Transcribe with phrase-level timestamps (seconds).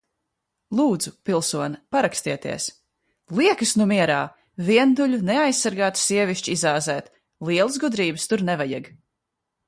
[0.77, 2.63] -Lūdzu, pilsone, parakstieties.
[3.39, 4.15] -Liekās nu mierā!
[4.69, 7.13] Vientuļu, neaizsargātu sievišķi izāzēt-
[7.51, 8.89] lielas gudrības tur nevajag.